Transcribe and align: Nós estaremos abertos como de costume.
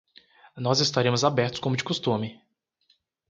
Nós 0.65 0.79
estaremos 0.79 1.23
abertos 1.29 1.59
como 1.63 1.77
de 1.77 1.83
costume. 1.89 2.29